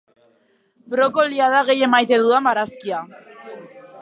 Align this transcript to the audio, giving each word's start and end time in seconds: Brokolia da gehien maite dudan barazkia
Brokolia 0.93 1.51
da 1.57 1.61
gehien 1.69 1.93
maite 1.97 2.21
dudan 2.25 2.51
barazkia 2.51 3.05